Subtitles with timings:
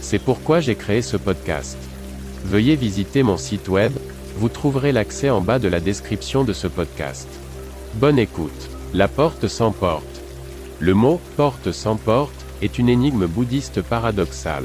[0.00, 1.76] C'est pourquoi j'ai créé ce podcast.
[2.44, 3.92] Veuillez visiter mon site web,
[4.36, 7.28] vous trouverez l'accès en bas de la description de ce podcast.
[7.94, 8.70] Bonne écoute.
[8.94, 10.22] La porte sans porte.
[10.78, 14.64] Le mot porte sans porte est une énigme bouddhiste paradoxale.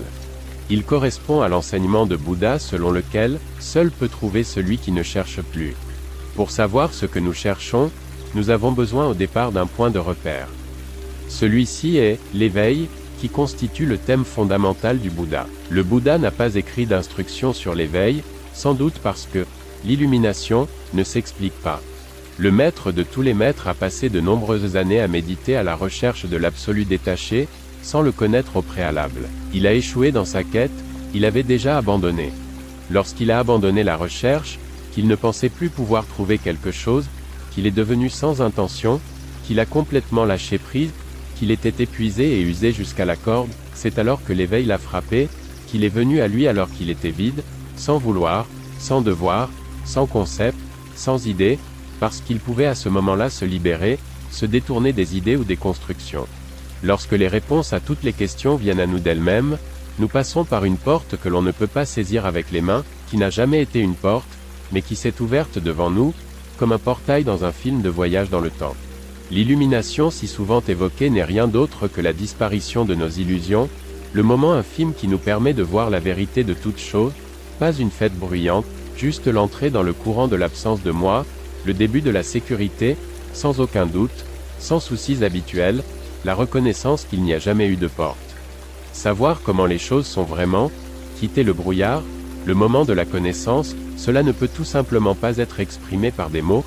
[0.69, 5.41] Il correspond à l'enseignement de Bouddha selon lequel seul peut trouver celui qui ne cherche
[5.41, 5.75] plus.
[6.35, 7.91] Pour savoir ce que nous cherchons,
[8.33, 10.47] nous avons besoin au départ d'un point de repère.
[11.27, 12.87] Celui-ci est l'éveil,
[13.29, 15.47] constitue le thème fondamental du Bouddha.
[15.69, 19.45] Le Bouddha n'a pas écrit d'instructions sur l'éveil, sans doute parce que
[19.85, 21.81] l'illumination ne s'explique pas.
[22.37, 25.75] Le maître de tous les maîtres a passé de nombreuses années à méditer à la
[25.75, 27.47] recherche de l'absolu détaché,
[27.83, 29.27] sans le connaître au préalable.
[29.53, 30.71] Il a échoué dans sa quête,
[31.13, 32.31] il avait déjà abandonné.
[32.89, 34.57] Lorsqu'il a abandonné la recherche,
[34.93, 37.05] qu'il ne pensait plus pouvoir trouver quelque chose,
[37.51, 38.99] qu'il est devenu sans intention,
[39.45, 40.91] qu'il a complètement lâché prise,
[41.35, 45.29] qu'il était épuisé et usé jusqu'à la corde, c'est alors que l'éveil l'a frappé,
[45.67, 47.43] qu'il est venu à lui alors qu'il était vide,
[47.75, 48.45] sans vouloir,
[48.79, 49.49] sans devoir,
[49.85, 50.57] sans concept,
[50.95, 51.57] sans idée,
[51.99, 53.97] parce qu'il pouvait à ce moment-là se libérer,
[54.31, 56.27] se détourner des idées ou des constructions.
[56.83, 59.57] Lorsque les réponses à toutes les questions viennent à nous d'elles-mêmes,
[59.99, 63.17] nous passons par une porte que l'on ne peut pas saisir avec les mains, qui
[63.17, 64.27] n'a jamais été une porte,
[64.71, 66.13] mais qui s'est ouverte devant nous,
[66.57, 68.75] comme un portail dans un film de voyage dans le temps.
[69.31, 73.69] L'illumination si souvent évoquée n'est rien d'autre que la disparition de nos illusions,
[74.13, 77.13] le moment infime qui nous permet de voir la vérité de toute chose,
[77.59, 81.25] pas une fête bruyante, juste l'entrée dans le courant de l'absence de moi,
[81.65, 82.95] le début de la sécurité,
[83.33, 84.25] sans aucun doute,
[84.59, 85.83] sans soucis habituels,
[86.25, 88.17] la reconnaissance qu'il n'y a jamais eu de porte.
[88.91, 90.71] Savoir comment les choses sont vraiment,
[91.19, 92.03] quitter le brouillard,
[92.45, 96.41] le moment de la connaissance, cela ne peut tout simplement pas être exprimé par des
[96.41, 96.63] mots,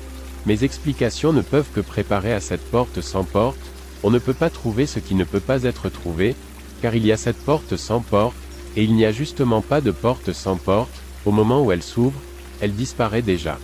[0.47, 3.59] mes explications ne peuvent que préparer à cette porte sans porte,
[4.01, 6.35] on ne peut pas trouver ce qui ne peut pas être trouvé,
[6.81, 8.37] car il y a cette porte sans porte,
[8.77, 12.21] et il n'y a justement pas de porte sans porte, au moment où elle s'ouvre,
[12.61, 13.59] elle disparaît déjà.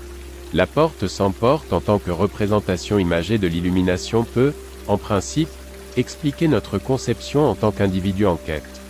[0.54, 4.52] La porte sans porte en tant que représentation imagée de l'illumination peut,
[4.90, 5.50] en principe,
[5.96, 8.82] expliquer notre conception en tant qu'individu en quête.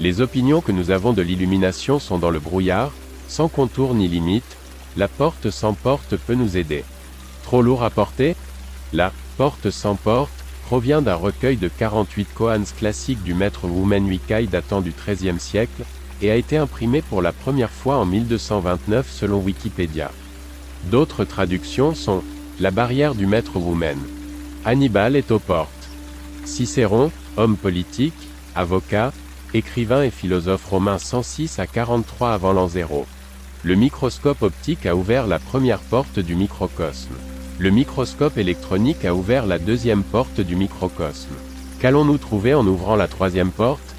[0.00, 2.92] Les opinions que nous avons de l'illumination sont dans le brouillard,
[3.28, 4.56] sans contour ni limite,
[4.96, 6.84] la porte sans porte peut nous aider.
[7.44, 8.36] Trop lourd à porter
[8.92, 10.32] La porte sans porte
[10.64, 15.84] provient d'un recueil de 48 koans classiques du maître Wumen Wikai datant du XIIIe siècle,
[16.22, 20.10] et a été imprimé pour la première fois en 1229 selon Wikipédia.
[20.90, 22.22] D'autres traductions sont
[22.60, 23.98] La barrière du maître Wumen.
[24.64, 25.70] Hannibal est aux portes.
[26.46, 29.12] Cicéron, homme politique, avocat,
[29.52, 33.06] écrivain et philosophe romain 106 à 43 avant l'an 0.
[33.64, 37.14] Le microscope optique a ouvert la première porte du microcosme.
[37.56, 41.34] Le microscope électronique a ouvert la deuxième porte du microcosme.
[41.78, 43.94] Qu'allons-nous trouver en ouvrant la troisième porte?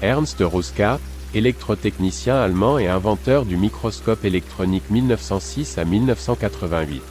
[0.00, 0.98] Ernst Ruska,
[1.34, 7.02] électrotechnicien allemand et inventeur du microscope électronique 1906 à 1988.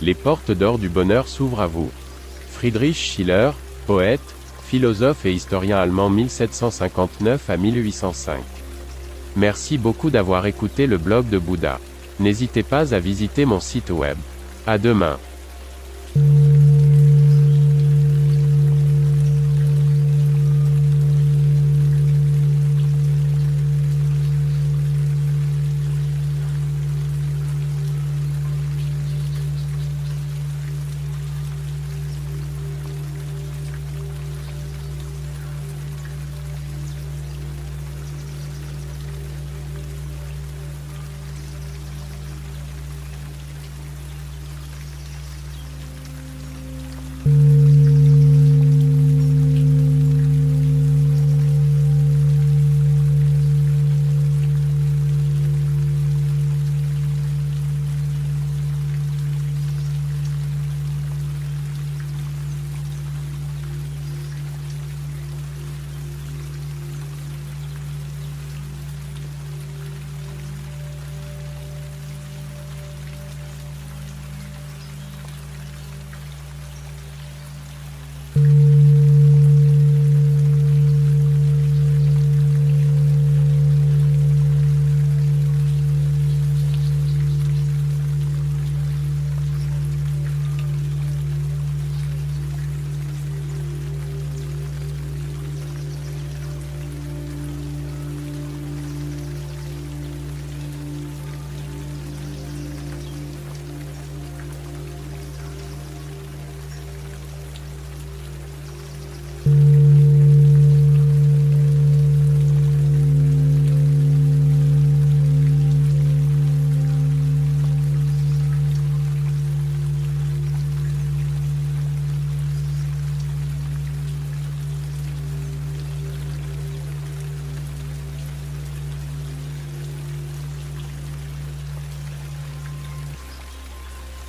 [0.00, 1.90] Les portes d'or du bonheur s'ouvrent à vous.
[2.52, 3.50] Friedrich Schiller,
[3.88, 8.38] poète, philosophe et historien allemand 1759 à 1805.
[9.34, 11.80] Merci beaucoup d'avoir écouté le blog de Bouddha.
[12.20, 14.16] N'hésitez pas à visiter mon site web.
[14.66, 15.16] À demain.